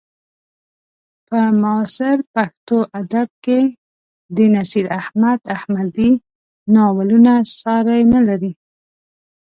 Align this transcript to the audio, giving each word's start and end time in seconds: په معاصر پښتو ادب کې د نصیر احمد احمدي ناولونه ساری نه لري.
په 1.27 1.39
معاصر 1.61 2.17
پښتو 2.33 2.77
ادب 3.01 3.29
کې 3.45 3.59
د 4.35 4.37
نصیر 4.55 4.85
احمد 4.99 5.39
احمدي 5.55 6.09
ناولونه 6.75 7.33
ساری 7.59 8.01
نه 8.13 8.19
لري. 8.27 8.51